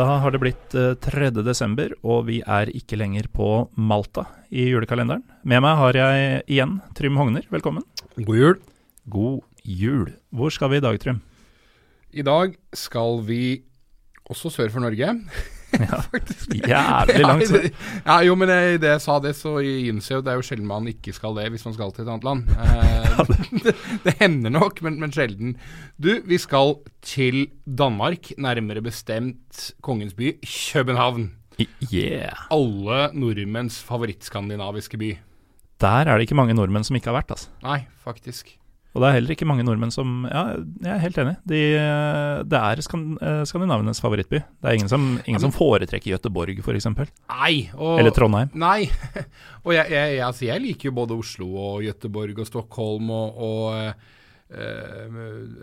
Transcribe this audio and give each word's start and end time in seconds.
Da 0.00 0.06
har 0.22 0.32
det 0.32 0.38
blitt 0.40 0.74
eh, 0.78 0.94
3. 0.96 1.26
desember, 1.44 1.90
og 2.00 2.22
vi 2.30 2.38
er 2.40 2.70
ikke 2.72 2.96
lenger 2.96 3.26
på 3.36 3.66
Malta 3.76 4.22
i 4.48 4.70
julekalenderen. 4.70 5.20
Med 5.44 5.60
meg 5.60 5.76
har 5.76 5.98
jeg 5.98 6.38
igjen 6.48 6.78
Trym 6.96 7.18
Hogner, 7.20 7.44
velkommen. 7.52 7.84
God 8.16 8.38
jul. 8.38 8.56
God 9.12 9.42
jul. 9.60 10.14
Hvor 10.32 10.54
skal 10.54 10.72
vi 10.72 10.78
i 10.80 10.84
dag, 10.86 10.96
Trym? 11.02 11.18
I 12.16 12.24
dag 12.24 12.56
skal 12.72 13.20
vi 13.28 13.42
også 14.24 14.54
sør 14.54 14.72
for 14.72 14.86
Norge. 14.86 15.12
Ja, 15.80 16.00
Faktisk. 16.02 16.54
Jævlig 16.54 17.24
langt 17.24 17.52
Ja, 17.52 17.62
Ja, 18.10 18.18
jo, 18.26 18.34
men 18.38 18.52
jeg, 18.52 18.80
det 18.82 18.90
jeg 18.94 19.02
sa 19.04 19.18
det, 19.22 19.34
så 19.38 19.56
innser 19.62 20.18
jo 20.18 20.22
det 20.26 20.32
er 20.32 20.40
jo 20.40 20.46
sjelden 20.46 20.68
man 20.68 20.88
ikke 20.90 21.14
skal 21.16 21.36
det 21.38 21.48
hvis 21.54 21.66
man 21.68 21.76
skal 21.76 21.94
til 21.94 22.04
et 22.04 22.12
annet 22.12 22.26
land. 22.26 22.50
Eh, 22.56 23.34
det, 23.64 23.74
det 24.04 24.16
hender 24.20 24.54
nok, 24.54 24.82
men, 24.86 25.00
men 25.02 25.14
sjelden. 25.14 25.56
Du, 26.00 26.12
vi 26.26 26.38
skal 26.40 26.78
til 27.06 27.46
Danmark, 27.64 28.32
nærmere 28.38 28.82
bestemt 28.84 29.70
kongens 29.84 30.16
by, 30.18 30.34
København. 30.44 31.30
Yeah. 31.92 32.46
Alle 32.50 33.10
nordmenns 33.12 33.82
favorittskandinaviske 33.84 35.00
by. 35.00 35.10
Der 35.80 36.08
er 36.08 36.16
det 36.16 36.28
ikke 36.28 36.36
mange 36.36 36.56
nordmenn 36.56 36.84
som 36.84 36.96
ikke 36.96 37.12
har 37.12 37.20
vært, 37.20 37.32
altså. 37.36 37.52
Nei, 37.64 37.84
faktisk. 38.04 38.56
Og 38.90 39.02
det 39.02 39.06
er 39.06 39.16
heller 39.20 39.34
ikke 39.36 39.46
mange 39.46 39.62
nordmenn 39.66 39.92
som 39.94 40.24
Ja, 40.26 40.56
jeg 40.82 40.90
er 40.90 41.02
helt 41.04 41.18
enig. 41.22 41.34
De, 41.46 41.60
eh, 41.78 42.40
det 42.50 42.58
er 42.58 42.80
eh, 42.82 43.42
skandinavenes 43.46 44.02
favorittby. 44.02 44.40
Det 44.42 44.66
er 44.66 44.78
ingen 44.78 44.90
som, 44.90 45.04
ingen 45.22 45.42
som 45.42 45.54
foretrekker 45.54 46.16
Gøteborg, 46.16 46.58
f.eks. 46.58 46.88
Nei, 46.90 47.70
og 47.76 48.00
Eller 48.00 48.14
Trondheim. 48.16 48.50
Nei. 48.58 48.90
og 49.64 49.74
jeg, 49.76 49.86
jeg, 49.94 50.16
jeg, 50.16 50.24
altså 50.26 50.48
jeg 50.48 50.64
liker 50.66 50.90
jo 50.90 50.96
både 50.98 51.18
Oslo 51.22 51.52
og 51.54 51.86
Gøteborg 51.86 52.42
og 52.42 52.50
Stockholm 52.50 53.14
og, 53.14 53.38
og 53.46 53.78
eh, 54.50 55.18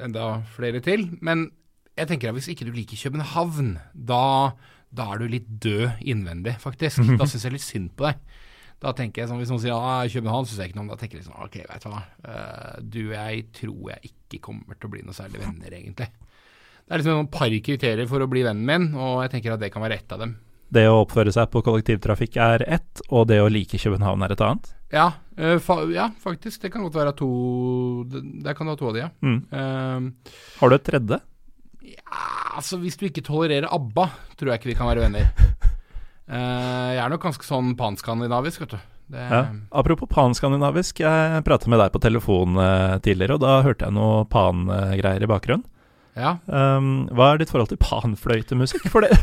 enda 0.08 0.32
flere 0.56 0.80
til. 0.86 1.10
Men 1.20 1.50
jeg 1.98 2.08
tenker 2.14 2.32
at 2.32 2.38
hvis 2.40 2.52
ikke 2.54 2.70
du 2.70 2.72
liker 2.72 3.04
København, 3.10 3.76
da, 3.92 4.24
da 4.96 5.12
er 5.12 5.20
du 5.20 5.32
litt 5.36 5.52
død 5.68 6.00
innvendig, 6.08 6.56
faktisk. 6.64 7.04
Da 7.20 7.28
syns 7.30 7.44
jeg 7.50 7.58
litt 7.58 7.68
synd 7.68 7.92
på 8.00 8.08
deg. 8.08 8.24
Da 8.84 8.94
tenker 8.94 9.24
jeg 9.24 9.32
sånn, 9.32 9.40
Hvis 9.42 9.52
noen 9.52 9.64
sier 9.64 9.74
ah, 9.74 10.06
København, 10.06 10.46
syns 10.46 10.62
jeg 10.62 10.72
ikke 10.72 10.80
noe 10.80 10.86
om 10.86 10.90
det. 10.92 10.98
Da 10.98 11.04
tenker 11.04 11.18
jeg 11.18 11.26
liksom 11.26 11.44
OK, 11.46 11.60
vet 11.66 11.84
du 11.86 11.90
hva. 11.92 12.02
Eh, 12.30 12.74
du, 12.82 13.02
jeg 13.16 13.46
tror 13.58 13.94
jeg 13.96 14.12
ikke 14.12 14.42
kommer 14.50 14.78
til 14.78 14.90
å 14.90 14.94
bli 14.94 15.06
noe 15.06 15.18
særlig 15.18 15.42
venner, 15.42 15.78
egentlig. 15.80 16.10
Det 16.88 16.94
er 16.94 17.02
liksom 17.02 17.18
noen 17.18 17.32
par 17.32 17.52
kriterier 17.52 18.10
for 18.10 18.24
å 18.24 18.30
bli 18.32 18.44
vennen 18.46 18.68
min, 18.68 18.92
og 18.96 19.24
jeg 19.26 19.34
tenker 19.34 19.56
at 19.56 19.64
det 19.64 19.72
kan 19.74 19.84
være 19.84 19.98
ett 20.00 20.14
av 20.14 20.22
dem. 20.24 20.38
Det 20.72 20.84
å 20.88 21.02
oppføre 21.02 21.32
seg 21.32 21.50
på 21.52 21.64
kollektivtrafikk 21.64 22.38
er 22.44 22.64
ett, 22.68 23.02
og 23.08 23.30
det 23.32 23.40
å 23.42 23.50
like 23.52 23.80
København 23.80 24.24
er 24.28 24.36
et 24.36 24.44
annet. 24.44 24.70
Ja, 24.94 25.08
eh, 25.40 25.58
fa 25.64 25.82
ja, 25.92 26.10
faktisk. 26.22 26.62
Det 26.64 26.72
kan 26.72 26.86
godt 26.86 26.96
være 26.96 27.16
to 27.18 27.32
Det, 28.08 28.54
kan 28.56 28.70
være 28.70 28.80
to 28.80 28.92
av 28.92 28.96
de, 28.96 29.04
ja. 29.04 29.10
Mm. 29.24 29.42
Uh, 29.52 30.38
Har 30.62 30.70
du 30.70 30.78
et 30.78 30.88
tredje? 30.88 31.20
ja. 31.88 32.24
Altså, 32.58 32.80
hvis 32.82 32.98
du 32.98 33.06
ikke 33.06 33.22
tolererer 33.22 33.70
ABBA, 33.70 34.08
tror 34.38 34.50
jeg 34.50 34.62
ikke 34.62 34.72
vi 34.72 34.78
kan 34.80 34.90
være 34.90 35.04
venner. 35.06 35.28
Eh, 36.28 36.90
jeg 36.98 37.02
er 37.06 37.10
nok 37.14 37.24
ganske 37.24 37.48
sånn 37.48 37.74
panskandinavisk, 37.80 38.66
vet 38.66 38.76
du. 38.76 38.80
Det, 39.08 39.24
Ja. 39.32 39.46
Apropos 39.72 40.10
panskandinavisk, 40.12 41.00
jeg 41.00 41.44
pratet 41.48 41.68
med 41.72 41.80
deg 41.80 41.94
på 41.94 42.02
telefon 42.04 42.58
eh, 42.60 42.98
tidligere, 43.00 43.38
og 43.38 43.44
da 43.46 43.62
hørte 43.64 43.88
jeg 43.88 43.96
noe 43.96 44.26
pan-greier 44.28 45.24
i 45.24 45.30
bakgrunnen. 45.32 45.64
ja. 46.18 46.34
Um, 46.48 47.08
hva 47.14 47.30
er 47.32 47.38
ditt 47.40 47.52
forhold 47.54 47.70
til 47.70 47.78
panfløytemusikk? 47.78 48.90
For 48.92 49.06
det, 49.06 49.14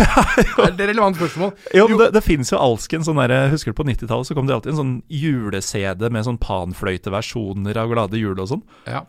Er 0.64 0.72
det 0.78 0.88
relevant 0.88 1.18
spørsmål? 1.18 1.52
jo, 1.74 1.88
jo. 1.90 1.98
det, 1.98 2.12
det 2.14 2.22
fins 2.24 2.52
jo 2.52 2.60
alsken 2.62 3.04
sånn 3.04 3.18
der 3.18 3.50
Husker 3.52 3.74
du 3.74 3.76
på 3.76 3.84
90-tallet 3.84 4.30
så 4.30 4.36
kom 4.38 4.46
det 4.46 4.54
alltid 4.54 4.72
en 4.72 4.80
sånn 4.80 4.94
jule-CD 5.10 6.08
med 6.08 6.24
sånn 6.24 6.38
panfløyteversjoner 6.40 7.76
av 7.82 7.90
Glade 7.92 8.16
jul 8.16 8.38
og 8.40 8.48
sånn. 8.54 8.64
Ja. 8.86 9.04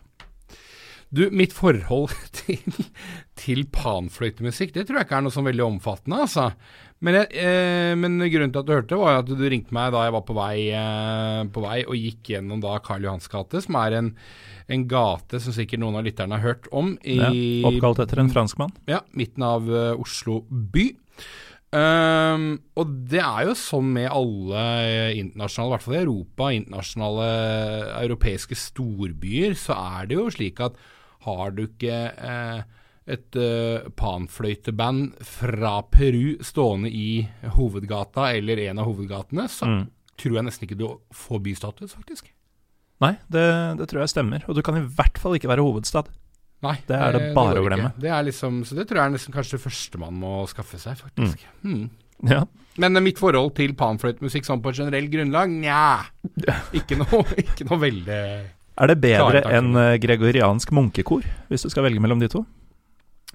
Du, 1.14 1.28
mitt 1.32 1.54
forhold 1.56 2.12
til, 2.40 2.82
til 3.40 3.64
panfløytemusikk, 3.74 4.74
det 4.76 4.88
tror 4.88 5.02
jeg 5.02 5.08
ikke 5.08 5.22
er 5.22 5.26
noe 5.28 5.36
sånn 5.36 5.48
veldig 5.48 5.66
omfattende, 5.68 6.20
altså. 6.28 6.50
Men, 7.06 7.20
jeg, 7.20 7.30
eh, 7.38 7.94
men 8.00 8.18
grunnen 8.24 8.52
til 8.54 8.64
at 8.64 8.68
du 8.68 8.74
hørte, 8.74 8.98
var 8.98 9.20
at 9.22 9.30
du 9.30 9.44
ringte 9.46 9.76
meg 9.76 9.92
da 9.94 10.08
jeg 10.08 10.16
var 10.16 10.24
på 10.26 10.36
vei, 10.38 10.56
eh, 10.74 11.42
på 11.54 11.64
vei 11.64 11.80
og 11.86 11.98
gikk 12.00 12.32
gjennom 12.34 12.64
da 12.64 12.80
Karl 12.84 13.06
Johans 13.06 13.30
gate, 13.32 13.62
som 13.64 13.78
er 13.80 14.00
en, 14.00 14.14
en 14.74 14.88
gate 14.90 15.42
som 15.44 15.56
sikkert 15.56 15.84
noen 15.84 16.00
av 16.00 16.08
lytterne 16.08 16.40
har 16.40 16.56
hørt 16.56 16.72
om. 16.74 16.96
I, 17.06 17.20
Ja, 17.22 17.34
oppkalt 17.70 18.02
etter 18.04 18.24
en 18.24 18.34
franskmann. 18.34 18.74
Ja, 18.90 19.04
midten 19.18 19.46
av 19.46 19.70
uh, 19.70 19.94
Oslo 20.02 20.42
by. 20.50 20.90
Um, 21.68 22.62
og 22.80 22.92
det 23.12 23.20
er 23.20 23.50
jo 23.50 23.54
sånn 23.60 23.90
med 23.98 24.08
alle 24.08 24.60
eh, 24.88 25.18
internasjonale, 25.20 25.68
i 25.68 25.74
hvert 25.76 25.84
fall 25.84 25.96
i 25.98 26.00
Europa, 26.00 26.52
internasjonale 26.56 27.26
eh, 27.28 27.90
europeiske 28.06 28.56
storbyer, 28.56 29.58
så 29.60 29.76
er 30.00 30.08
det 30.08 30.16
jo 30.16 30.30
slik 30.32 30.62
at 30.64 30.80
har 31.26 31.52
du 31.58 31.64
ikke 31.68 31.98
eh, 32.14 32.62
et 33.08 33.38
uh, 33.40 33.88
panfløyteband 33.96 35.14
fra 35.24 35.78
Peru 35.88 36.36
stående 36.44 36.90
i 36.92 37.22
hovedgata 37.56 38.34
eller 38.36 38.60
en 38.68 38.82
av 38.84 38.90
hovedgatene, 38.90 39.46
så 39.48 39.66
Mm. 39.68 39.86
tror 40.20 40.36
jeg 40.36 40.44
nesten 40.44 40.68
ikke 40.68 40.78
du 40.78 40.88
får 41.14 41.40
bystatus, 41.46 41.94
faktisk. 41.96 42.34
Nei, 43.00 43.14
det, 43.30 43.78
det 43.80 43.88
tror 43.88 44.02
jeg 44.04 44.10
stemmer. 44.10 44.44
Og 44.50 44.56
du 44.58 44.62
kan 44.66 44.76
i 44.76 44.82
hvert 44.84 45.18
fall 45.22 45.36
ikke 45.38 45.48
være 45.48 45.64
hovedstad. 45.64 46.10
Nei, 46.66 46.76
Det 46.90 46.98
er 46.98 47.14
det 47.14 47.34
bare 47.38 47.54
det 47.54 47.62
å 47.62 47.68
glemme. 47.68 47.92
Det 48.02 48.12
liksom, 48.26 48.64
så 48.66 48.76
det 48.76 48.88
tror 48.90 48.98
jeg 49.00 49.06
er 49.06 49.14
nesten 49.14 49.34
kanskje 49.36 49.60
det 49.60 49.64
første 49.68 50.00
man 50.02 50.18
må 50.18 50.42
skaffe 50.50 50.80
seg, 50.82 50.98
faktisk. 50.98 51.46
Mm. 51.64 51.90
Ja. 52.26 52.44
Men 52.82 52.98
eh, 52.98 53.02
mitt 53.06 53.20
forhold 53.22 53.54
til 53.56 53.76
panfløytemusikk 53.78 54.44
sånn 54.48 54.64
på 54.66 54.74
generell 54.74 55.08
grunnlag, 55.14 55.54
nja. 55.54 56.02
Ikke 56.80 56.98
noe, 56.98 57.24
ikke 57.38 57.70
noe 57.70 57.78
veldig 57.86 58.22
Er 58.78 58.92
det 58.92 59.00
bedre 59.02 59.42
enn 59.58 59.74
eh, 59.80 59.98
gregoriansk 60.02 60.72
munkekor, 60.76 61.26
hvis 61.50 61.66
du 61.66 61.72
skal 61.74 61.88
velge 61.88 62.02
mellom 62.04 62.22
de 62.22 62.30
to? 62.32 62.44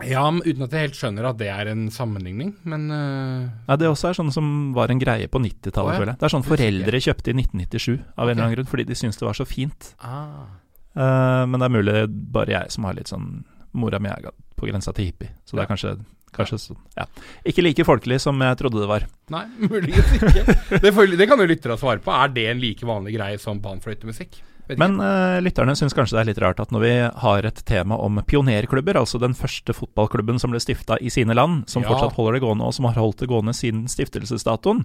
Ja, 0.06 0.24
uten 0.24 0.64
at 0.64 0.72
jeg 0.72 0.86
helt 0.86 0.96
skjønner 0.98 1.28
at 1.28 1.38
det 1.38 1.50
er 1.52 1.68
en 1.70 1.84
sammenligning, 1.92 2.54
men 2.66 2.86
uh... 2.90 3.50
Nei, 3.68 3.76
Det 3.78 3.90
også 3.90 4.08
er 4.08 4.16
sånn 4.18 4.32
som 4.34 4.46
var 4.74 4.90
en 4.90 5.02
greie 5.02 5.28
på 5.30 5.42
90-tallet, 5.42 5.92
Å, 5.92 5.92
ja. 5.92 6.00
føler 6.00 6.12
jeg. 6.14 6.20
Det 6.22 6.26
er 6.26 6.32
sånn 6.32 6.46
foreldre 6.46 7.02
kjøpte 7.06 7.30
i 7.30 7.36
1997 7.36 7.92
av 7.92 8.24
en 8.24 8.32
eller 8.32 8.46
annen 8.46 8.56
grunn, 8.56 8.70
fordi 8.70 8.86
de 8.88 8.96
syntes 8.98 9.20
det 9.20 9.28
var 9.28 9.38
så 9.38 9.48
fint. 9.48 9.94
ah. 10.02 10.58
Uh, 10.92 11.48
men 11.48 11.56
det 11.56 11.64
er 11.64 11.72
mulig 11.72 11.92
bare 12.34 12.52
jeg 12.52 12.72
som 12.74 12.84
har 12.84 12.92
litt 12.92 13.08
sånn 13.08 13.46
Mora 13.80 13.96
mi 13.96 14.10
er 14.12 14.26
på 14.60 14.66
grensa 14.68 14.92
til 14.92 15.06
hippie, 15.08 15.30
så 15.48 15.56
det 15.56 15.62
er 15.62 15.70
kanskje, 15.70 15.92
kanskje 16.36 16.58
sånn 16.60 16.80
Ja. 16.98 17.06
Ikke 17.48 17.64
like 17.64 17.86
folkelig 17.88 18.18
som 18.20 18.36
jeg 18.44 18.58
trodde 18.60 18.82
det 18.82 18.88
var. 18.90 19.06
Nei, 19.32 19.46
muligens 19.72 20.12
ikke. 20.18 20.42
Det, 20.84 20.92
det 21.16 21.28
kan 21.30 21.40
jo 21.40 21.48
lyttere 21.48 21.78
svare 21.80 22.04
på. 22.04 22.12
Er 22.12 22.34
det 22.36 22.44
en 22.50 22.60
like 22.60 22.84
vanlig 22.84 23.16
greie 23.16 23.40
som 23.40 23.62
panfløytemusikk? 23.64 24.36
Men 24.80 24.98
uh, 25.00 25.38
lytterne 25.44 25.74
syns 25.78 25.94
kanskje 25.96 26.16
det 26.16 26.22
er 26.22 26.28
litt 26.30 26.42
rart 26.42 26.60
at 26.62 26.72
når 26.74 26.84
vi 26.84 26.92
har 27.24 27.48
et 27.48 27.62
tema 27.68 27.98
om 28.00 28.20
pionerklubber, 28.26 28.98
altså 29.00 29.20
den 29.22 29.36
første 29.38 29.74
fotballklubben 29.76 30.40
som 30.42 30.54
ble 30.54 30.60
stifta 30.62 30.98
i 31.00 31.12
sine 31.12 31.36
land, 31.36 31.64
som 31.72 31.82
Ja. 31.82 31.90
fortsatt 31.92 32.16
holder 32.18 32.38
det 32.38 32.44
gående, 32.46 32.68
og 32.68 32.74
som 32.76 32.88
har 32.88 33.00
holdt 33.00 33.24
det 33.24 33.30
gående 33.32 33.54
siden 33.56 33.86
stiftelsesdatoen, 33.90 34.84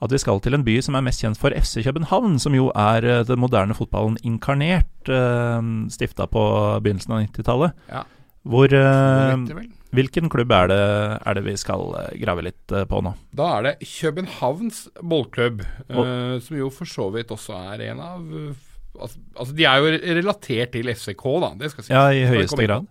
at 0.00 0.12
vi 0.14 0.18
skal 0.22 0.38
til 0.40 0.54
en 0.54 0.62
by 0.62 0.78
som 0.80 0.94
er 0.94 1.02
mest 1.02 1.24
kjent 1.24 1.40
for 1.40 1.50
FC 1.50 1.82
København, 1.82 2.38
som 2.38 2.54
jo 2.54 2.70
er 2.74 3.04
uh, 3.04 3.24
den 3.26 3.40
moderne 3.42 3.74
fotballen 3.74 4.18
inkarnert, 4.22 5.10
uh, 5.10 5.58
stifta 5.90 6.26
på 6.26 6.44
begynnelsen 6.84 7.16
av 7.16 7.26
90-tallet. 7.26 7.72
Ja. 7.90 8.04
Hvor 8.48 8.72
eh, 8.72 9.34
vel? 9.44 9.66
Hvilken 9.96 10.28
klubb 10.28 10.52
er 10.52 10.68
det, 10.68 10.82
er 11.24 11.36
det 11.38 11.44
vi 11.46 11.54
skal 11.60 11.94
eh, 11.96 12.16
grave 12.20 12.44
litt 12.44 12.72
eh, 12.76 12.84
på 12.88 13.00
nå? 13.04 13.14
Da 13.36 13.48
er 13.56 13.66
det 13.66 13.88
Københavns 13.88 14.82
bollklubb, 15.00 15.62
oh. 15.88 16.00
eh, 16.02 16.34
som 16.44 16.58
jo 16.60 16.68
for 16.72 16.88
så 16.88 17.08
vidt 17.14 17.32
også 17.34 17.56
er 17.72 17.86
en 17.90 18.02
av 18.04 18.34
eh, 18.36 18.66
altså, 18.96 19.18
altså, 19.36 19.56
de 19.58 19.66
er 19.68 19.82
jo 19.82 19.90
relatert 20.20 20.72
til 20.76 20.92
FCK, 20.94 21.26
da. 21.44 21.50
Det 21.60 21.72
skal 21.74 21.84
sies. 21.84 21.92
Ja, 21.94 22.06
i 22.14 22.24
høyeste 22.28 22.64
grad. 22.64 22.88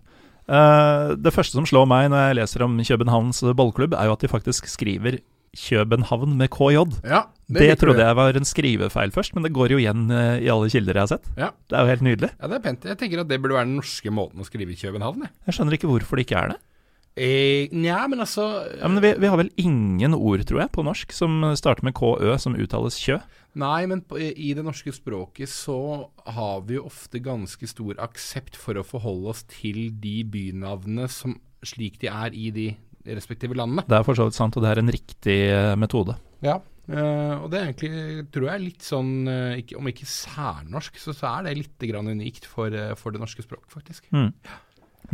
Uh, 0.48 1.12
det 1.20 1.34
første 1.34 1.58
som 1.58 1.66
slår 1.68 1.84
meg 1.90 2.06
når 2.08 2.22
jeg 2.30 2.36
leser 2.38 2.62
om 2.64 2.78
Københavns 2.80 3.42
bollklubb, 3.58 3.96
er 3.98 4.08
jo 4.08 4.14
at 4.16 4.22
de 4.24 4.30
faktisk 4.32 4.70
skriver 4.70 5.18
København 5.58 6.36
med 6.38 6.48
KJ. 6.52 6.78
Ja, 7.08 7.22
Det, 7.48 7.60
det 7.64 7.78
trodde 7.80 8.04
jeg 8.04 8.16
var 8.16 8.36
en 8.36 8.44
skrivefeil 8.48 9.12
først, 9.12 9.34
men 9.34 9.44
det 9.44 9.52
går 9.56 9.72
jo 9.74 9.80
igjen 9.80 10.06
uh, 10.12 10.36
i 10.40 10.48
alle 10.52 10.70
kilder 10.72 10.94
jeg 10.96 11.04
har 11.04 11.10
sett. 11.12 11.28
Ja. 11.40 11.50
Det 11.68 11.76
er 11.76 11.84
jo 11.84 11.92
helt 11.92 12.06
nydelig. 12.06 12.30
Ja, 12.36 12.48
det 12.52 12.58
er 12.60 12.64
pent. 12.64 12.88
Jeg 12.88 13.00
tenker 13.00 13.22
at 13.24 13.28
det 13.28 13.40
burde 13.42 13.56
være 13.56 13.68
den 13.68 13.78
norske 13.80 14.12
måten 14.12 14.40
å 14.44 14.48
skrive 14.48 14.76
København. 14.76 15.24
jeg. 15.26 15.32
Jeg 15.48 15.56
skjønner 15.58 15.76
ikke 15.78 15.90
hvorfor 15.92 16.20
det 16.20 16.26
ikke 16.28 16.42
er 16.42 16.54
det. 16.54 16.58
Eh, 17.18 17.72
Nja, 17.74 18.04
men 18.06 18.20
altså 18.22 18.44
Ja, 18.78 18.86
men 18.86 19.02
vi, 19.02 19.10
vi 19.18 19.26
har 19.26 19.40
vel 19.40 19.50
ingen 19.58 20.14
ord, 20.14 20.44
tror 20.46 20.62
jeg, 20.62 20.70
på 20.72 20.84
norsk 20.86 21.12
som 21.16 21.40
starter 21.58 21.84
med 21.88 21.96
KØ, 21.98 22.36
som 22.38 22.54
uttales 22.54 23.00
kjø. 23.02 23.18
Nei, 23.58 23.86
men 23.90 24.02
på, 24.04 24.18
i 24.20 24.52
det 24.54 24.62
norske 24.62 24.92
språket 24.92 25.50
så 25.50 25.78
har 26.28 26.64
vi 26.68 26.76
jo 26.76 26.84
ofte 26.90 27.20
ganske 27.24 27.70
stor 27.70 27.98
aksept 28.04 28.58
for 28.60 28.78
å 28.78 28.86
forholde 28.86 29.32
oss 29.32 29.46
til 29.48 29.88
de 30.02 30.20
bynavnene 30.28 31.08
som 31.10 31.38
slik 31.66 31.96
de 32.02 32.10
er 32.12 32.36
i 32.36 32.50
de 32.54 32.68
respektive 33.16 33.56
landene. 33.56 33.86
Det 33.88 33.96
er 33.96 34.04
for 34.06 34.18
så 34.18 34.28
vidt 34.28 34.36
sant, 34.36 34.56
og 34.58 34.64
det 34.64 34.72
er 34.72 34.82
en 34.82 34.92
riktig 34.92 35.38
eh, 35.48 35.74
metode. 35.80 36.18
Ja. 36.44 36.58
Eh, 36.88 37.34
og 37.34 37.48
det 37.52 37.58
er 37.58 37.70
egentlig, 37.70 38.26
tror 38.34 38.50
jeg, 38.50 38.64
litt 38.64 38.84
sånn 38.86 39.12
eh, 39.28 39.58
ikke, 39.60 39.76
Om 39.80 39.90
ikke 39.90 40.08
særnorsk, 40.08 41.00
så, 41.00 41.12
så 41.16 41.32
er 41.34 41.48
det 41.48 41.58
litt 41.58 41.88
grann 41.90 42.08
unikt 42.08 42.48
for, 42.48 42.74
for 43.00 43.14
det 43.14 43.22
norske 43.22 43.44
språk, 43.44 43.66
faktisk. 43.72 44.06
Mm. 44.14 44.30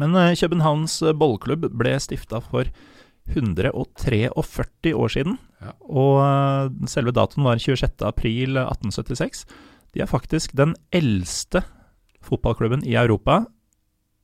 Men 0.00 0.19
Københavns 0.34 0.98
bollklubb 1.14 1.69
ble 1.78 1.94
stifta 2.02 2.40
for 2.42 2.66
143 3.31 4.93
år 4.93 5.12
siden. 5.12 5.38
Ja. 5.65 5.73
Og 5.88 6.19
eh, 6.25 6.88
selve 6.91 7.15
datoen 7.17 7.47
var 7.47 7.61
26. 7.62 8.05
april 8.05 8.59
1876. 8.61 9.44
De 9.94 10.03
er 10.03 10.11
faktisk 10.11 10.56
den 10.59 10.75
eldste 10.93 11.65
fotballklubben 12.25 12.85
i 12.88 12.97
Europa 12.99 13.44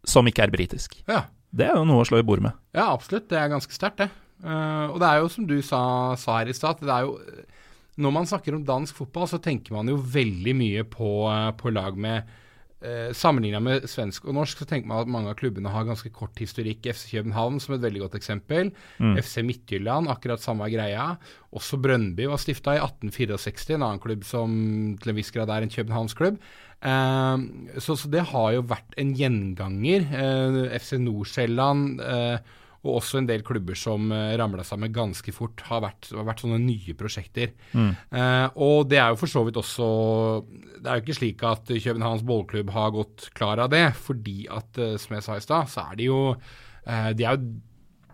som 0.08 0.29
ikke 0.29 0.47
er 0.47 0.52
britisk. 0.52 0.99
Ja. 1.08 1.26
Det 1.50 1.67
er 1.67 1.79
jo 1.79 1.87
noe 1.88 2.05
å 2.05 2.06
slå 2.06 2.20
i 2.20 2.26
bord 2.26 2.43
med. 2.44 2.55
Ja, 2.76 2.93
absolutt. 2.93 3.29
Det 3.31 3.38
er 3.38 3.50
ganske 3.50 3.75
sterkt, 3.75 4.05
det. 4.05 4.11
Uh, 4.41 4.94
og 4.94 5.00
det 5.02 5.08
er 5.08 5.20
jo 5.20 5.32
som 5.32 5.47
du 5.49 5.58
sa, 5.64 5.81
sa 6.17 6.38
her 6.38 6.49
i 6.49 6.55
stad, 6.56 6.79
det 6.81 6.88
er 6.94 7.05
jo 7.05 7.19
Når 8.00 8.12
man 8.14 8.29
snakker 8.31 8.55
om 8.56 8.62
dansk 8.64 8.97
fotball, 8.97 9.26
så 9.29 9.41
tenker 9.43 9.75
man 9.75 9.91
jo 9.91 9.99
veldig 10.00 10.55
mye 10.56 10.85
på, 10.88 11.11
eh, 11.29 11.50
på 11.58 11.69
lag 11.75 11.99
med 12.00 12.31
uh, 12.84 13.10
Sammenligna 13.16 13.60
med 13.64 13.86
svensk 13.90 14.28
og 14.28 14.36
norsk, 14.38 14.62
så 14.62 14.68
tenker 14.68 14.90
man 14.90 15.02
at 15.02 15.12
mange 15.12 15.32
av 15.32 15.38
klubbene 15.40 15.72
har 15.72 15.88
ganske 15.88 16.12
kort 16.14 16.38
historikk. 16.40 16.88
FC 16.90 17.10
København 17.14 17.60
som 17.62 17.76
et 17.76 17.84
veldig 17.84 18.06
godt 18.06 18.16
eksempel. 18.20 18.72
FC 19.20 19.44
Midtjylland, 19.46 20.10
akkurat 20.12 20.42
samme 20.42 20.68
greia. 20.72 21.12
Også 21.56 21.80
Brøndby 21.82 22.28
var 22.30 22.40
stifta 22.40 22.76
i 22.76 22.82
1864, 22.82 23.76
en 23.76 23.86
annen 23.86 24.02
klubb 24.02 24.26
som 24.28 24.50
til 25.00 25.12
en 25.12 25.18
viss 25.18 25.32
grad 25.34 25.50
er 25.50 25.66
en 25.66 25.72
københavnsklubb. 25.72 26.40
Eh, 26.80 27.38
så, 27.78 27.96
så 27.96 28.08
det 28.12 28.24
har 28.32 28.54
jo 28.56 28.64
vært 28.70 28.96
en 29.00 29.12
gjenganger. 29.16 30.06
Eh, 30.08 30.78
FC 30.80 30.96
Nordsjælland 31.02 32.00
eh, 32.00 32.56
og 32.80 32.96
også 33.00 33.20
en 33.20 33.28
del 33.28 33.42
klubber 33.44 33.76
som 33.76 34.08
uh, 34.12 34.32
ramla 34.40 34.64
sammen 34.64 34.92
ganske 34.94 35.32
fort, 35.36 35.60
har 35.68 35.82
vært, 35.84 36.10
har 36.16 36.26
vært 36.28 36.44
sånne 36.44 36.60
nye 36.62 36.94
prosjekter. 36.96 37.52
Eh, 37.76 38.46
og 38.56 38.88
det 38.90 38.98
er 39.00 39.12
jo 39.12 39.18
for 39.20 39.30
så 39.30 39.42
vidt 39.46 39.58
også 39.60 39.86
Det 40.80 40.88
er 40.88 40.98
jo 40.98 41.04
ikke 41.04 41.16
slik 41.18 41.42
at 41.46 41.70
Københavns 41.70 42.24
bollklubb 42.26 42.72
har 42.74 42.92
gått 42.94 43.28
klar 43.36 43.60
av 43.62 43.70
det, 43.72 43.84
fordi 43.98 44.46
at, 44.50 44.78
eh, 44.80 44.96
som 45.00 45.16
jeg 45.16 45.26
sa 45.26 45.36
i 45.36 45.44
stad, 45.44 45.70
så 45.72 45.84
er 45.90 46.00
de 46.00 46.08
jo 46.08 46.20
eh, 46.32 47.10
De 47.16 47.26
er 47.26 47.36
jo 47.36 47.58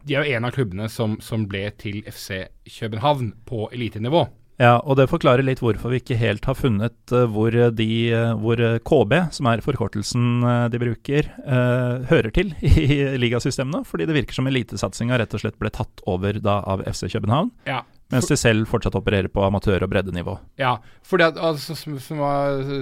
de 0.06 0.14
er 0.14 0.22
jo 0.22 0.36
en 0.38 0.46
av 0.46 0.54
klubbene 0.54 0.86
som, 0.86 1.16
som 1.18 1.48
ble 1.50 1.64
til 1.82 1.96
FC 2.06 2.44
København 2.76 3.32
på 3.48 3.64
elitenivå. 3.74 4.20
Ja, 4.56 4.78
og 4.80 4.96
det 4.96 5.08
forklarer 5.10 5.44
litt 5.44 5.60
hvorfor 5.60 5.92
vi 5.92 5.98
ikke 6.00 6.16
helt 6.16 6.46
har 6.48 6.56
funnet 6.56 7.12
eh, 7.12 7.26
hvor, 7.28 7.52
de, 7.76 7.88
eh, 8.08 8.30
hvor 8.40 8.60
eh, 8.64 8.78
KB, 8.88 9.12
som 9.36 9.50
er 9.50 9.60
forkortelsen 9.64 10.30
eh, 10.48 10.62
de 10.72 10.80
bruker, 10.80 11.28
eh, 11.44 12.06
hører 12.08 12.32
til 12.32 12.54
i 12.64 13.02
ligasystemene. 13.20 13.82
Fordi 13.84 14.08
det 14.08 14.16
virker 14.16 14.38
som 14.38 14.48
elitesatsinga 14.48 15.20
rett 15.20 15.36
og 15.36 15.44
slett 15.44 15.60
ble 15.60 15.72
tatt 15.74 16.00
over 16.08 16.40
da 16.40 16.62
av 16.64 16.86
FC 16.88 17.04
København, 17.12 17.52
Ja, 17.68 17.82
mens 18.12 18.28
de 18.30 18.36
selv 18.38 18.68
fortsatt 18.70 18.94
opererer 18.98 19.28
på 19.32 19.42
amatør- 19.42 19.82
og 19.82 19.90
breddenivå. 19.90 20.36
Ja, 20.60 20.76
fordi 21.06 21.26
at, 21.26 21.40
altså, 21.42 21.74
som, 21.78 21.96
som, 22.02 22.20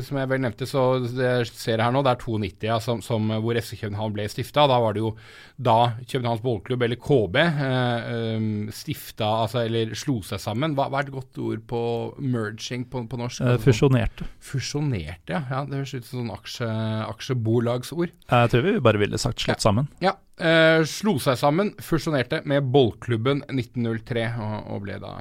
som 0.04 0.18
jeg 0.20 0.30
vel 0.30 0.42
nevnte, 0.44 0.68
så 0.68 0.84
det 1.04 1.30
jeg 1.30 1.48
ser 1.52 1.82
her 1.84 1.94
nå, 1.94 2.02
det 2.04 2.12
er 2.12 2.20
92 2.20 2.68
ja, 2.68 2.76
som, 2.82 3.00
som, 3.04 3.32
hvor 3.44 3.56
FC 3.60 3.78
København 3.80 4.14
ble 4.16 4.26
stifta. 4.28 4.66
Da 4.70 4.78
var 4.82 4.96
det 4.96 5.04
jo 5.04 5.14
da 5.56 5.78
Københavns 6.02 6.42
Bollklubb, 6.44 6.84
eller 6.84 7.00
KB, 7.00 7.38
eh, 7.40 8.36
um, 8.36 8.50
stifta, 8.74 9.30
altså, 9.46 9.62
eller 9.64 9.94
slo 9.98 10.18
seg 10.26 10.42
sammen. 10.42 10.76
Hva, 10.76 10.90
hva 10.92 11.00
er 11.00 11.08
et 11.08 11.14
godt 11.14 11.40
ord 11.40 11.64
på 11.72 11.82
merging 12.20 12.84
på, 12.90 13.06
på 13.08 13.20
norsk? 13.20 13.40
Eh, 13.44 13.56
fusjonerte. 13.64 14.28
Fusjonerte, 14.44 15.38
ja. 15.38 15.44
ja. 15.48 15.64
Det 15.68 15.80
høres 15.80 15.96
ut 15.96 16.10
som 16.10 16.20
sånn 16.20 16.34
aksje, 16.34 16.68
aksjebolagsord. 17.08 18.12
Jeg 18.28 18.52
tror 18.52 18.68
vi 18.68 18.76
bare 18.84 19.00
ville 19.00 19.20
sagt 19.20 19.46
slått 19.46 19.64
sammen. 19.64 19.88
Ja. 20.04 20.18
Eh, 20.34 20.82
slo 20.90 21.16
seg 21.22 21.38
sammen, 21.38 21.72
fusjonerte 21.82 22.42
med 22.48 22.66
Bollklubben 22.74 23.44
1903, 23.46 24.24
og, 24.42 24.54
og 24.74 24.86
ble 24.86 24.98
da 25.02 25.12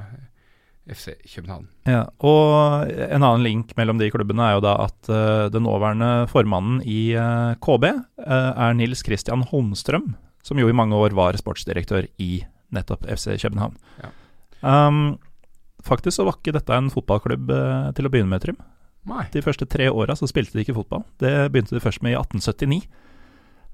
FC 0.90 1.14
København. 1.36 1.68
Ja, 1.88 2.02
og 2.26 2.90
en 2.90 3.22
annen 3.22 3.46
link 3.46 3.76
mellom 3.80 4.02
de 4.02 4.10
klubbene 4.12 4.50
er 4.50 4.58
jo 4.58 4.64
da 4.66 4.74
at 4.84 5.12
uh, 5.12 5.52
den 5.54 5.64
nåværende 5.64 6.26
formannen 6.32 6.82
i 6.84 7.14
uh, 7.16 7.54
KB 7.64 7.88
uh, 7.88 8.26
er 8.26 8.76
Nils 8.76 9.06
Christian 9.06 9.46
Holmstrøm, 9.48 10.12
som 10.44 10.60
jo 10.60 10.68
i 10.68 10.76
mange 10.76 10.98
år 11.00 11.16
var 11.16 11.40
sportsdirektør 11.40 12.10
i 12.20 12.42
nettopp 12.74 13.06
FC 13.08 13.38
København. 13.40 13.78
Ja. 14.02 14.12
Um, 14.64 15.20
faktisk 15.84 16.18
så 16.18 16.28
var 16.28 16.40
ikke 16.40 16.56
dette 16.56 16.76
en 16.76 16.92
fotballklubb 16.94 17.52
eh, 17.52 17.90
til 17.98 18.08
å 18.08 18.12
begynne 18.12 18.32
med, 18.32 18.44
Trym. 18.44 18.60
Nei. 19.10 19.26
De 19.34 19.44
første 19.44 19.68
tre 19.68 19.90
åra 19.92 20.16
så 20.16 20.30
spilte 20.30 20.56
de 20.56 20.64
ikke 20.64 20.78
fotball. 20.78 21.04
Det 21.20 21.32
begynte 21.52 21.76
de 21.76 21.84
først 21.84 22.04
med 22.06 22.16
i 22.16 22.20
1879. 22.20 22.86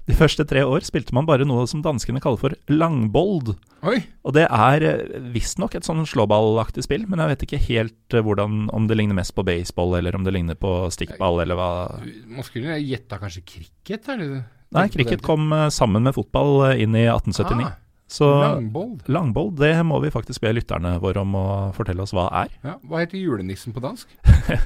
De 0.08 0.14
første 0.16 0.44
tre 0.48 0.62
år 0.66 0.82
spilte 0.86 1.14
man 1.14 1.26
bare 1.28 1.44
noe 1.46 1.66
som 1.70 1.82
danskene 1.84 2.20
kaller 2.24 2.40
for 2.40 2.54
langbold. 2.72 3.52
Oi! 3.86 3.98
Og 4.26 4.34
det 4.34 4.46
er 4.48 4.84
eh, 4.88 5.18
visstnok 5.34 5.76
et 5.78 5.86
sånn 5.86 6.02
slåballaktig 6.08 6.82
spill, 6.86 7.04
men 7.08 7.20
jeg 7.22 7.32
vet 7.34 7.44
ikke 7.46 7.60
helt 7.68 8.16
eh, 8.16 8.24
hvordan, 8.26 8.64
om 8.74 8.88
det 8.90 8.96
ligner 8.98 9.16
mest 9.20 9.34
på 9.36 9.44
baseball, 9.46 9.94
eller 10.00 10.16
om 10.18 10.24
det 10.26 10.34
ligner 10.34 10.58
på 10.58 10.72
stikkball, 10.94 11.42
eller 11.44 11.58
hva 11.58 11.68
Man 12.00 12.46
skulle 12.46 12.80
gjetta 12.80 13.20
kanskje 13.22 13.44
cricket? 13.46 14.08
Eller? 14.12 14.42
Nei, 14.74 14.88
cricket 14.92 15.22
kom 15.26 15.52
eh, 15.56 15.68
sammen 15.74 16.02
med 16.08 16.16
fotball 16.16 16.72
inn 16.80 16.96
i 16.98 17.06
1879. 17.06 17.68
Ah, 17.68 17.76
Så 18.10 18.26
langbold. 18.40 19.04
langbold, 19.06 19.54
det 19.60 19.74
må 19.86 20.00
vi 20.02 20.10
faktisk 20.10 20.42
be 20.42 20.50
lytterne 20.56 20.96
våre 21.02 21.22
om 21.22 21.36
å 21.38 21.46
fortelle 21.76 22.02
oss 22.02 22.14
hva 22.16 22.26
er. 22.44 22.56
Ja, 22.66 22.78
hva 22.82 23.04
heter 23.04 23.20
julenissen 23.20 23.76
på 23.76 23.84
dansk? 23.84 24.10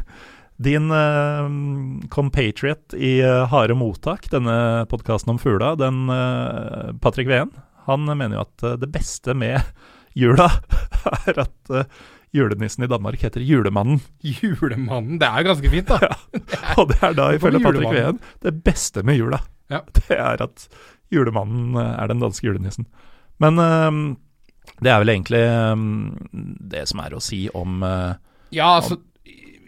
Din 0.56 0.90
uh, 0.90 1.50
compatriot 2.08 2.94
i 2.94 3.22
uh, 3.24 3.44
Harde 3.50 3.74
mottak, 3.74 4.28
denne 4.30 4.86
podkasten 4.90 5.34
om 5.34 5.38
fugla, 5.42 5.72
den 5.74 6.06
uh, 6.06 6.94
Patrick 7.02 7.28
Veen, 7.28 7.50
han 7.88 8.06
mener 8.06 8.38
jo 8.38 8.44
at 8.44 8.66
det 8.80 8.88
beste 8.94 9.34
med 9.36 9.58
jula 10.14 10.46
er 11.26 11.40
at 11.42 11.72
julenissen 12.34 12.86
i 12.86 12.88
Danmark 12.90 13.20
heter 13.22 13.42
Julemannen. 13.44 13.98
Julemannen. 14.22 15.18
Det 15.20 15.26
er 15.26 15.42
jo 15.42 15.48
ganske 15.50 15.72
fint, 15.74 15.90
da. 15.90 16.14
Og 16.80 16.88
det 16.92 17.00
er 17.02 17.16
da, 17.18 17.28
ifølge 17.34 17.60
Patrick 17.62 17.90
Ween, 17.90 18.20
det 18.46 18.54
beste 18.64 19.04
med 19.06 19.18
jula. 19.18 19.42
Ja. 19.72 19.82
Det 19.98 20.16
er 20.16 20.42
at 20.46 20.68
julemannen 21.12 21.76
er 21.76 22.08
den 22.10 22.22
danske 22.22 22.46
julenissen. 22.46 22.86
Men 23.42 23.58
det 24.80 24.90
er 24.90 25.02
vel 25.02 25.12
egentlig 25.12 25.42
det 26.72 26.86
som 26.88 27.02
er 27.02 27.14
å 27.14 27.22
si 27.22 27.44
om 27.54 27.82
Ja, 27.84 28.78
altså, 28.78 28.96
ja, 28.96 29.13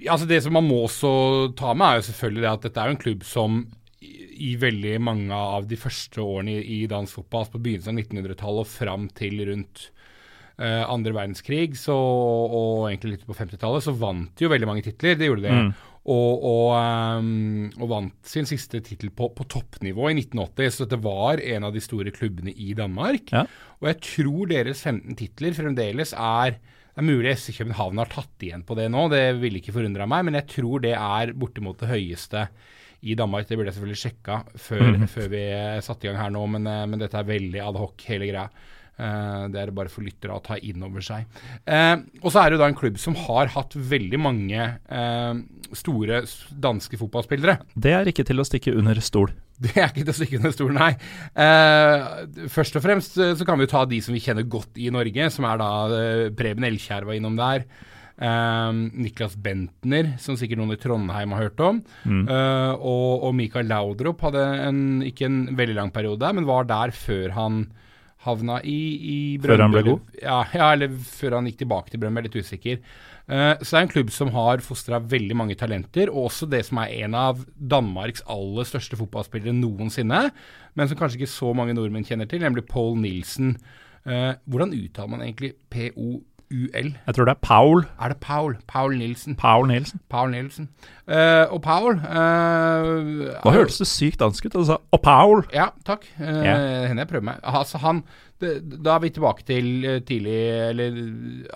altså 0.05 0.29
Det 0.29 0.43
som 0.45 0.55
man 0.57 0.67
må 0.67 0.83
også 0.85 1.11
ta 1.59 1.73
med, 1.75 1.87
er 1.87 2.01
jo 2.01 2.09
selvfølgelig 2.11 2.49
at 2.51 2.69
dette 2.69 2.83
er 2.83 2.91
jo 2.91 2.97
en 2.97 3.03
klubb 3.03 3.27
som 3.27 3.65
i, 4.37 4.55
veldig 4.61 4.97
mange 5.01 5.35
av 5.35 5.67
de 5.69 5.79
første 5.81 6.21
årene 6.21 6.59
i, 6.59 6.83
i 6.83 6.89
dansk 6.91 7.23
fotball, 7.23 7.45
altså 7.45 7.57
på 7.57 7.63
begynnelsen 7.65 7.97
av 7.97 8.03
1900-tallet 8.05 8.67
og 8.67 8.69
fram 8.71 9.09
til 9.17 9.41
rundt 9.49 9.87
uh, 10.61 10.85
andre 10.93 11.15
verdenskrig, 11.17 11.77
så, 11.81 11.97
og 11.97 12.89
egentlig 12.91 13.17
litt 13.17 13.27
på 13.29 13.37
50-tallet, 13.37 13.87
så 13.87 13.97
vant 13.97 14.33
de 14.37 14.47
jo 14.47 14.53
veldig 14.53 14.69
mange 14.69 14.85
titler. 14.87 15.19
Det 15.19 15.31
gjorde 15.31 15.47
de. 15.49 15.61
Og, 16.07 16.45
og, 16.47 16.69
um, 17.19 17.65
og 17.81 17.89
vant 17.91 18.29
sin 18.31 18.47
siste 18.47 18.79
tittel 18.87 19.11
på, 19.11 19.33
på 19.35 19.49
toppnivå 19.51 20.13
i 20.13 20.19
1980, 20.21 20.71
så 20.71 20.85
dette 20.85 21.03
var 21.03 21.43
en 21.43 21.67
av 21.67 21.75
de 21.75 21.83
store 21.83 22.13
klubbene 22.15 22.55
i 22.55 22.77
Danmark. 22.79 23.33
Ja. 23.35 23.47
Og 23.81 23.91
jeg 23.91 24.03
tror 24.13 24.53
deres 24.53 24.85
15 24.85 25.19
titler 25.19 25.57
fremdeles 25.57 26.15
er 26.15 26.61
det 26.97 27.03
er 27.03 27.11
mulig 27.11 27.35
FC 27.37 27.51
København 27.59 27.99
har 28.01 28.09
tatt 28.09 28.45
igjen 28.47 28.63
på 28.65 28.73
det 28.79 28.87
nå, 28.89 29.03
det 29.13 29.37
ville 29.37 29.61
ikke 29.61 29.75
forundra 29.75 30.07
meg, 30.09 30.23
men 30.25 30.39
jeg 30.39 30.49
tror 30.55 30.81
det 30.81 30.95
er 30.97 31.35
bortimot 31.37 31.83
det 31.83 31.91
høyeste 31.91 32.47
i 33.05 33.13
Danmark. 33.19 33.45
Det 33.45 33.59
burde 33.59 33.69
jeg 33.69 33.77
selvfølgelig 33.77 34.01
sjekka 34.01 34.39
før, 34.57 34.97
før 35.13 35.29
vi 35.35 35.43
satte 35.85 36.07
i 36.07 36.09
gang 36.09 36.17
her 36.23 36.33
nå, 36.33 36.47
men, 36.55 36.65
eh, 36.73 36.87
men 36.89 37.03
dette 37.03 37.21
er 37.21 37.29
veldig 37.29 37.61
ad 37.67 37.79
hoc, 37.83 38.07
hele 38.09 38.31
greia. 38.31 38.49
Uh, 38.97 39.45
det 39.53 39.61
er 39.61 39.69
det 39.69 39.75
bare 39.77 39.91
for 39.93 40.01
lyttere 40.01 40.33
å 40.33 40.41
ta 40.41 40.57
inn 40.57 40.81
over 40.81 41.05
seg. 41.05 41.27
Uh, 41.69 42.01
og 42.23 42.31
så 42.33 42.41
er 42.41 42.49
det 42.49 42.57
jo 42.57 42.61
da 42.63 42.69
en 42.71 42.79
klubb 42.81 42.97
som 42.97 43.13
har 43.27 43.51
hatt 43.53 43.77
veldig 43.77 44.21
mange 44.25 44.69
uh, 44.89 45.35
store 45.77 46.23
danske 46.65 46.97
fotballspillere. 47.03 47.59
Det 47.77 47.93
er 47.93 48.09
ikke 48.09 48.25
til 48.25 48.41
å 48.41 48.47
stikke 48.49 48.73
under 48.73 48.97
stol. 49.05 49.37
Det 49.63 49.73
er 49.75 49.89
ikke 49.89 50.05
til 50.05 50.13
å 50.13 50.17
stikke 50.19 50.39
under 50.41 50.55
stolen, 50.55 50.79
nei. 50.81 50.93
Uh, 51.33 52.47
først 52.53 52.77
og 52.77 52.85
fremst 52.85 53.17
eh, 53.21 53.35
så 53.39 53.47
kan 53.49 53.61
vi 53.61 53.69
ta 53.71 53.85
de 53.89 54.01
som 54.05 54.17
vi 54.17 54.23
kjenner 54.23 54.47
godt 54.51 54.77
i 54.81 54.91
Norge, 54.93 55.31
som 55.33 55.47
er 55.49 55.61
da 55.63 55.71
uh, 55.91 56.25
Preben 56.37 56.67
Elkjær 56.69 57.07
var 57.09 57.17
innom 57.17 57.39
der. 57.39 57.65
Uh, 58.17 58.73
Niklas 58.97 59.37
Bentner, 59.41 60.15
som 60.21 60.37
sikkert 60.41 60.61
noen 60.61 60.77
i 60.77 60.81
Trondheim 60.81 61.35
har 61.37 61.49
hørt 61.49 61.65
om. 61.65 61.83
Eh, 62.07 62.73
og, 62.77 63.27
og 63.29 63.35
Mikael 63.37 63.69
Laudrup 63.69 64.25
hadde 64.25 64.45
en, 64.67 64.85
ikke 65.05 65.29
en 65.29 65.43
veldig 65.57 65.77
lang 65.77 65.93
periode 65.93 66.25
der, 66.25 66.37
men 66.37 66.49
var 66.49 66.69
der 66.69 66.95
før 66.97 67.35
han 67.37 67.67
havna 68.27 68.61
i, 68.67 68.79
i 68.97 69.17
Før 69.43 69.63
han 69.65 69.75
ble 69.75 69.85
god? 69.87 70.15
Ja, 70.21 70.41
ja, 70.53 70.71
eller 70.75 70.93
før 71.09 71.39
han 71.39 71.49
gikk 71.51 71.63
tilbake 71.63 71.93
til 71.93 72.03
Brøndby, 72.03 72.27
litt 72.27 72.37
usikker. 72.43 72.83
Uh, 73.27 73.55
så 73.59 73.73
det 73.73 73.79
er 73.79 73.87
en 73.87 73.95
klubb 73.95 74.13
som 74.15 74.31
har 74.35 74.63
fostra 74.63 75.01
veldig 75.03 75.39
mange 75.39 75.57
talenter, 75.59 76.13
og 76.13 76.29
også 76.29 76.51
det 76.51 76.63
som 76.69 76.79
er 76.83 76.93
en 77.01 77.17
av 77.19 77.43
Danmarks 77.57 78.23
aller 78.31 78.69
største 78.69 78.99
fotballspillere 79.01 79.57
noensinne, 79.57 80.29
men 80.79 80.91
som 80.91 81.01
kanskje 81.01 81.23
ikke 81.23 81.35
så 81.35 81.51
mange 81.57 81.75
nordmenn 81.75 82.07
kjenner 82.07 82.31
til, 82.31 82.45
nemlig 82.45 82.69
Paul 82.71 82.95
Nilsen. 83.03 83.57
Uh, 84.07 84.35
hvordan 84.47 84.77
uttaler 84.77 85.11
man 85.17 85.27
egentlig 85.27 85.57
POUL? 86.49 86.93
Jeg 87.07 87.15
tror 87.15 87.25
det 87.25 87.33
er 87.35 87.41
Paul. 87.43 87.85
Er 88.01 88.09
det 88.09 88.17
Paul? 88.21 88.57
Paul 88.69 88.97
Nilsen. 88.99 89.37
Paul 89.37 89.67
Nilsen. 89.69 90.01
Paul 90.11 90.31
Nilsen. 90.31 90.69
Uh, 91.09 91.47
og 91.55 91.63
Paul 91.63 91.95
uh, 91.95 93.43
Nå 93.45 93.55
hørtes 93.55 93.79
det 93.79 93.87
sykt 93.87 94.21
dansk 94.21 94.47
ut. 94.47 94.55
Og 94.55 94.61
du 94.61 94.67
sa 94.67 94.79
'Å, 94.79 94.99
Paul'. 95.03 95.47
Ja, 95.55 95.69
takk. 95.87 96.07
Uh, 96.21 96.43
yeah. 96.45 96.89
Henne 96.89 97.05
jeg 97.05 97.09
prøver 97.09 97.29
meg. 97.31 97.41
Altså, 97.43 97.79
han, 97.79 98.03
det, 98.41 98.59
da 98.85 98.97
er 98.97 99.05
vi 99.05 99.13
tilbake 99.17 99.47
til 99.49 99.85
eh, 99.85 100.03
tidlig 100.05 100.37
Eller 100.69 100.99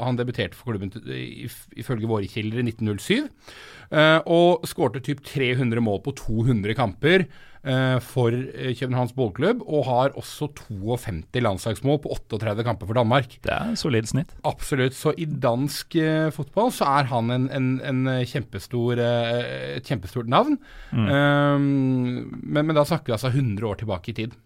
han 0.01 0.17
debuterte 0.17 0.57
for 0.57 0.73
klubben 0.73 0.93
ifølge 1.77 2.09
våre 2.09 2.31
kilder 2.31 2.63
i 2.63 2.71
1907. 2.71 3.29
Uh, 3.91 4.23
og 4.31 4.67
skårte 4.71 5.03
typ 5.03 5.25
300 5.27 5.83
mål 5.83 5.99
på 6.05 6.15
200 6.15 6.77
kamper 6.79 7.25
eh, 7.25 7.31
for 8.01 8.33
eh, 8.33 8.73
Københavns 8.79 9.13
Ballklubb, 9.13 9.63
Og 9.67 9.85
har 9.85 10.15
også 10.17 10.49
52 10.71 11.43
landslagsmål 11.45 12.01
på 12.01 12.13
38 12.15 12.65
kamper 12.65 12.87
for 12.87 12.95
Danmark. 12.97 13.37
Det 13.45 13.53
er 13.53 13.75
solid 13.77 14.09
snitt. 14.09 14.33
Absolutt. 14.45 14.95
Så 14.97 15.13
i 15.17 15.27
dansk 15.27 15.97
uh, 16.01 16.31
fotball 16.33 16.73
så 16.73 16.89
er 17.01 17.11
han 17.13 17.31
en, 17.31 17.49
en, 17.53 17.81
en 17.85 18.25
kjempestor, 18.25 19.01
uh, 19.01 19.77
et 19.77 19.87
kjempestort 19.87 20.29
navn. 20.29 20.57
Um, 20.93 22.31
men, 22.43 22.65
men 22.65 22.77
da 22.77 22.85
snakker 22.85 23.13
vi 23.13 23.19
altså 23.19 23.33
100 23.35 23.67
år 23.67 23.83
tilbake 23.83 24.13
i 24.13 24.17
tid. 24.23 24.39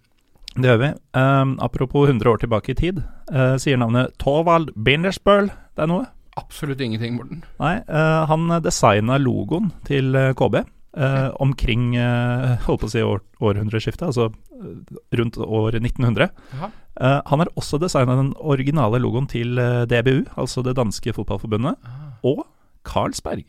Det 0.54 0.70
gjør 0.70 0.82
vi. 0.82 0.90
Um, 1.18 1.56
apropos 1.62 2.08
100 2.08 2.30
år 2.30 2.42
tilbake 2.42 2.74
i 2.74 2.78
tid, 2.78 3.00
uh, 3.30 3.54
sier 3.62 3.78
navnet 3.80 4.14
Tovald 4.22 4.70
Bindersbøl 4.74 5.50
deg 5.78 5.90
noe? 5.90 6.06
Absolutt 6.38 6.80
ingenting, 6.82 7.14
Morten. 7.14 7.44
Nei, 7.60 7.76
eh, 7.86 8.22
han 8.26 8.48
designa 8.64 9.20
logoen 9.22 9.70
til 9.86 10.16
eh, 10.18 10.32
KB 10.34 10.64
eh, 10.96 11.28
omkring 11.42 11.94
eh, 11.96 12.54
holdt 12.66 12.84
på 12.84 12.88
å 12.88 12.92
si 12.94 13.02
år, 13.04 13.20
århundreskiftet, 13.44 14.06
altså 14.08 14.30
eh, 14.30 14.96
rundt 15.18 15.38
år 15.42 15.80
1900. 15.80 16.30
Eh, 16.62 17.20
han 17.26 17.42
har 17.42 17.52
også 17.58 17.80
designa 17.82 18.16
den 18.20 18.32
originale 18.38 19.02
logoen 19.02 19.28
til 19.30 19.58
eh, 19.58 19.84
DBU, 19.90 20.24
altså 20.38 20.64
det 20.66 20.76
danske 20.78 21.14
fotballforbundet, 21.16 21.78
og 22.24 22.44
Carlsberg. 22.86 23.46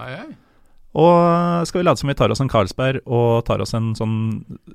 Ai, 0.00 0.12
ai. 0.14 0.30
Og 0.98 1.06
eh, 1.06 1.64
skal 1.70 1.78
vi 1.78 1.84
late 1.86 2.00
som 2.02 2.10
vi 2.10 2.16
tar 2.18 2.32
oss 2.34 2.40
en 2.42 2.48
Carlsberg 2.50 3.04
og 3.06 3.44
tar 3.46 3.62
oss 3.62 3.76
en 3.78 3.92
sånn 3.94 4.16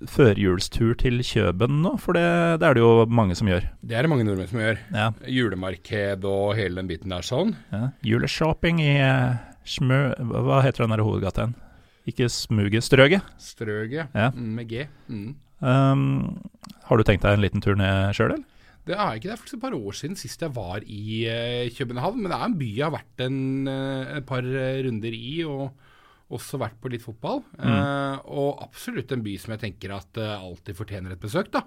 førjulstur 0.07 0.93
til 1.01 1.19
Kjøben 1.27 1.81
nå? 1.83 1.97
For 1.99 2.15
det, 2.15 2.23
det 2.61 2.69
er 2.69 2.77
det 2.77 2.83
jo 2.85 2.93
mange 3.11 3.35
som 3.35 3.49
gjør. 3.51 3.67
Det 3.83 3.97
er 3.99 4.07
det 4.07 4.11
mange 4.13 4.23
nordmenn 4.27 4.47
som 4.47 4.61
gjør. 4.63 4.79
Ja. 4.95 5.09
Julemarked 5.27 6.23
og 6.29 6.55
hele 6.55 6.79
den 6.79 6.87
biten 6.93 7.11
der 7.11 7.25
sånn. 7.27 7.51
ja. 7.75 7.89
Juleshopping 8.07 8.79
i 8.85 8.95
Smø... 9.67 9.99
Hva 10.29 10.61
heter 10.63 10.85
den 10.85 10.93
der 10.95 11.03
hovedgata 11.03 11.47
igjen? 11.49 11.55
Ikke 12.05 12.27
Smuget, 12.29 12.83
Strøget. 12.85 13.21
Strøget 13.41 14.11
Ja. 14.13 14.29
mm, 14.31 14.51
med 14.59 14.67
G. 14.69 14.85
Mm. 15.07 15.35
Um, 15.65 16.41
har 16.85 16.97
du 16.99 17.03
tenkt 17.07 17.23
deg 17.23 17.33
en 17.37 17.41
liten 17.45 17.63
tur 17.63 17.77
ned 17.79 18.13
sjøl, 18.13 18.35
eller? 18.35 18.51
Det 18.85 18.93
er 18.93 19.15
ikke 19.17 19.31
det 19.31 19.33
er 19.33 19.39
faktisk 19.41 19.57
et 19.57 19.63
par 19.63 19.73
år 19.73 19.95
siden 19.97 20.17
sist 20.19 20.43
jeg 20.45 20.53
var 20.53 20.83
i 20.85 21.25
uh, 21.25 21.71
København. 21.73 22.19
Men 22.21 22.29
det 22.29 22.37
er 22.37 22.45
en 22.45 22.57
by 22.59 22.67
jeg 22.75 22.85
har 22.85 22.93
vært 22.93 23.23
en, 23.25 23.39
uh, 23.67 24.17
et 24.19 24.25
par 24.29 24.45
eh, 24.45 24.83
runder 24.85 25.15
i, 25.17 25.39
og 25.49 25.71
også 26.35 26.57
vært 26.61 26.77
på 26.81 26.89
litt 26.89 27.03
fotball. 27.05 27.43
Eh, 27.61 28.15
og 28.33 28.61
absolutt 28.65 29.11
en 29.13 29.21
by 29.25 29.35
som 29.37 29.51
jeg 29.53 29.61
tenker 29.61 29.91
at 29.93 30.17
alltid 30.17 30.73
fortjener 30.73 31.13
et 31.13 31.21
besøk, 31.21 31.51
da. 31.53 31.61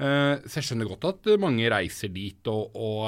Så 0.00 0.56
jeg 0.56 0.64
skjønner 0.64 0.88
godt 0.88 1.04
at 1.04 1.26
mange 1.42 1.68
reiser 1.68 2.08
dit 2.08 2.48
og, 2.48 2.72
og, 2.72 3.02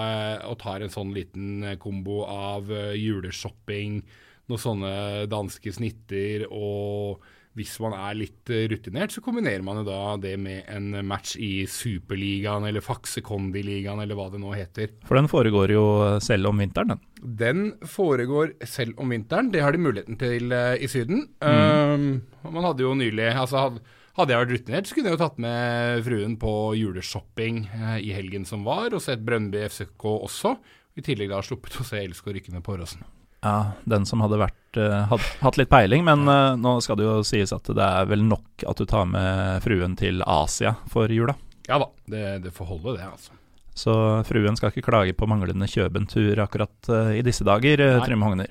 og 0.45 0.59
tar 0.61 0.85
en 0.85 0.93
sånn 0.93 1.15
liten 1.17 1.65
kombo 1.81 2.19
av 2.29 2.69
juleshopping, 2.93 4.03
noen 4.51 4.65
sånne 4.67 4.97
danske 5.31 5.73
snitter 5.75 6.49
og 6.51 7.23
hvis 7.59 7.75
man 7.85 7.93
er 7.97 8.17
litt 8.17 8.49
eh, 8.53 8.65
rutinert, 8.71 9.13
så 9.13 9.21
kombinerer 9.25 9.65
man 9.65 9.83
jo 9.83 9.85
da 9.85 10.17
det 10.21 10.35
med 10.41 10.65
en 10.73 11.03
match 11.05 11.35
i 11.37 11.67
Superligaen 11.69 12.65
eller 12.69 12.85
Faksekondiligaen 12.85 14.01
eller 14.01 14.17
hva 14.17 14.31
det 14.33 14.41
nå 14.41 14.55
heter. 14.57 14.95
For 15.09 15.21
den 15.21 15.29
foregår 15.29 15.75
jo 15.75 15.85
selv 16.25 16.49
om 16.49 16.63
vinteren, 16.63 16.95
den. 16.95 17.03
Den 17.43 17.65
foregår 17.85 18.55
selv 18.69 19.01
om 19.03 19.13
vinteren. 19.13 19.53
Det 19.53 19.61
har 19.65 19.77
de 19.77 19.83
muligheten 19.85 20.17
til 20.21 20.55
eh, 20.57 20.81
i 20.81 20.89
Syden. 20.89 21.27
Um, 21.45 22.23
man 22.49 22.71
hadde 22.71 22.87
jo 22.87 22.95
nylig 22.99 23.29
altså 23.35 23.67
hadde, 23.67 23.85
Hadde 24.13 24.35
jeg 24.35 24.43
vært 24.43 24.51
rutinert, 24.53 24.89
så 24.89 24.97
kunne 24.97 25.09
jeg 25.09 25.17
jo 25.17 25.21
tatt 25.23 25.39
med 25.41 26.03
fruen 26.05 26.35
på 26.37 26.51
juleshopping 26.77 27.63
eh, 27.65 27.95
i 28.05 28.11
helgen 28.13 28.45
som 28.45 28.61
var, 28.67 28.93
og 28.93 29.01
sett 29.01 29.25
Brønnby 29.25 29.63
FCK 29.71 30.05
også. 30.13 30.53
I 31.01 31.05
tillegg 31.07 31.33
da 31.33 31.41
sluppet 31.41 31.81
å 31.81 31.87
se 31.89 32.03
LSK 32.05 32.29
rykke 32.37 32.53
ned 32.53 32.61
på 32.67 32.75
Åråsen. 32.77 33.07
Ja, 33.43 33.75
den 33.91 34.07
som 34.07 34.23
hadde 34.23 34.39
vært 34.39 34.79
hadde, 34.79 35.21
hatt 35.43 35.59
litt 35.59 35.69
peiling, 35.69 36.05
men 36.07 36.25
eh, 36.31 36.55
nå 36.57 36.77
skal 36.81 36.97
det 37.01 37.05
jo 37.09 37.19
sies 37.27 37.53
at 37.53 37.67
det 37.69 37.85
er 37.85 38.07
vel 38.09 38.23
nok 38.25 38.65
at 38.71 38.79
du 38.79 38.87
tar 38.89 39.09
med 39.11 39.61
fruen 39.65 39.99
til 39.99 40.23
Asia 40.25 40.77
for 40.93 41.13
jula. 41.13 41.35
Ja 41.69 41.79
da, 41.83 41.91
det, 42.11 42.27
det 42.47 42.55
får 42.55 42.71
holde, 42.71 42.97
det, 42.97 43.07
altså. 43.07 43.35
Så 43.75 43.93
fruen 44.29 44.57
skal 44.59 44.73
ikke 44.73 44.85
klage 44.85 45.15
på 45.17 45.27
manglende 45.31 45.67
Kjøben-tur 45.71 46.41
akkurat 46.45 46.91
uh, 46.93 47.13
i 47.17 47.23
disse 47.25 47.45
dager, 47.47 47.81
uh, 47.81 47.95
Nei. 47.97 48.03
Trym 48.05 48.25
Hogner. 48.27 48.51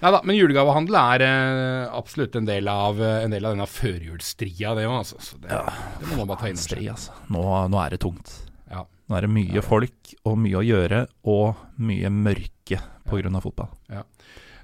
Nei 0.00 0.12
da, 0.14 0.20
men 0.24 0.38
julegavehandel 0.38 0.98
er 1.00 1.24
uh, 1.26 1.96
absolutt 1.98 2.38
en 2.38 2.46
del 2.48 2.70
av, 2.70 3.00
eh, 3.02 3.24
en 3.24 3.34
del 3.34 3.44
av 3.44 3.56
denne 3.56 3.66
førjulsstria, 3.68 4.76
det 4.78 4.86
òg, 4.86 5.00
altså. 5.02 5.18
Så 5.26 5.40
det, 5.42 5.50
det 5.50 6.12
må 6.12 6.22
man 6.22 6.30
bare 6.30 6.44
ta 6.44 6.52
inn 6.52 6.60
over 6.60 6.78
seg. 6.78 6.86
altså. 6.94 7.18
Nå, 7.34 7.42
nå 7.72 7.82
er 7.82 7.96
det 7.96 8.00
tungt. 8.06 8.32
Ja. 8.70 8.86
Nå 8.86 9.18
er 9.18 9.26
det 9.26 9.32
mye 9.34 9.64
folk 9.66 10.14
og 10.22 10.38
mye 10.38 10.62
å 10.62 10.64
gjøre, 10.64 11.02
og 11.34 11.66
mye 11.82 12.14
mørke 12.14 12.78
pga. 13.10 13.32
av 13.34 13.44
fotball. 13.44 13.74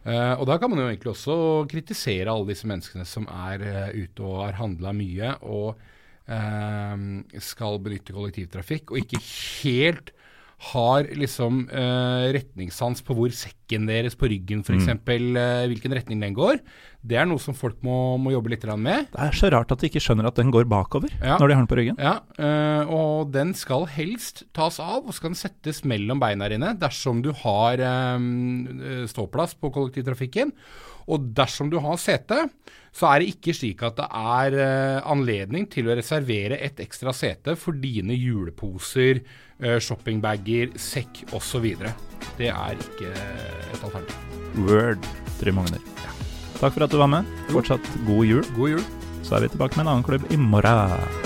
Uh, 0.06 0.38
og 0.38 0.44
da 0.46 0.54
kan 0.62 0.70
man 0.70 0.78
jo 0.78 0.86
egentlig 0.86 1.10
også 1.10 1.36
kritisere 1.70 2.30
alle 2.30 2.46
disse 2.52 2.68
menneskene 2.70 3.06
som 3.08 3.26
er 3.26 3.64
uh, 3.66 3.88
ute 3.90 4.22
og 4.22 4.44
har 4.44 4.60
handla 4.60 4.92
mye 4.94 5.32
og 5.42 5.80
uh, 6.30 6.94
skal 7.42 7.80
benytte 7.82 8.14
kollektivtrafikk, 8.14 8.92
og 8.92 9.02
ikke 9.02 9.22
helt 9.64 10.14
har 10.70 11.04
liksom 11.12 11.66
retningssans 12.32 13.02
på 13.04 13.12
hvor 13.12 13.32
sekken 13.36 13.84
deres 13.90 14.14
på 14.16 14.30
ryggen 14.32 14.62
f.eks., 14.64 14.88
eh, 14.88 15.66
hvilken 15.68 15.92
retning 15.92 16.22
den 16.24 16.32
går. 16.32 16.62
Det 17.06 17.18
er 17.20 17.26
noe 17.28 17.38
som 17.42 17.54
folk 17.54 17.78
må, 17.86 18.16
må 18.18 18.32
jobbe 18.34 18.50
litt 18.50 18.64
med. 18.82 19.06
Det 19.12 19.22
er 19.28 19.36
så 19.38 19.50
rart 19.54 19.70
at 19.70 19.82
de 19.82 19.86
ikke 19.90 20.02
skjønner 20.02 20.26
at 20.26 20.38
den 20.40 20.50
går 20.54 20.66
bakover 20.70 21.12
Ja. 21.20 21.36
når 21.38 21.48
de 21.48 21.54
har 21.54 21.62
den 21.62 21.70
på 21.70 21.78
ryggen. 21.78 22.00
Ja, 22.02 22.16
eh, 22.38 22.90
og 22.90 23.30
den 23.34 23.54
skal 23.54 23.86
helst 23.86 24.42
tas 24.56 24.80
av, 24.82 25.06
og 25.06 25.14
skal 25.14 25.30
den 25.30 25.38
settes 25.38 25.84
mellom 25.86 26.18
beina 26.22 26.48
dine 26.50 26.72
dersom 26.80 27.22
du 27.22 27.30
har 27.44 27.78
eh, 27.78 29.06
ståplass 29.06 29.54
på 29.60 29.70
kollektivtrafikken. 29.74 30.50
Og 31.06 31.28
dersom 31.38 31.70
du 31.70 31.78
har 31.78 32.00
sete, 32.02 32.48
så 32.96 33.12
er 33.12 33.22
det 33.22 33.28
ikke 33.36 33.54
slik 33.54 33.84
at 33.86 34.00
det 34.00 34.08
er 34.10 34.56
eh, 34.58 34.98
anledning 35.06 35.68
til 35.70 35.86
å 35.86 35.94
reservere 35.94 36.58
et 36.58 36.82
ekstra 36.82 37.14
sete 37.14 37.54
for 37.60 37.78
dine 37.78 38.16
juleposer, 38.18 39.22
shoppingbager, 39.80 40.74
sekk 40.76 41.22
osv. 41.32 41.70
Det 42.36 42.50
er 42.52 42.76
ikke 42.76 43.14
et 43.14 43.80
alternativ. 43.80 44.20
Word, 44.66 45.08
Trym 45.40 45.62
Hogner. 45.62 46.15
Takk 46.56 46.72
for 46.72 46.86
at 46.86 46.92
du 46.92 46.98
var 47.00 47.10
med. 47.12 47.28
Fortsatt 47.52 47.92
god 48.06 48.24
jul. 48.24 48.44
God 48.56 48.76
jul. 48.76 48.84
Så 49.26 49.36
er 49.36 49.44
vi 49.44 49.52
tilbake 49.52 49.76
med 49.76 49.86
en 49.86 49.94
annen 49.94 50.06
klubb 50.06 50.28
i 50.32 50.38
morgen. 50.40 51.25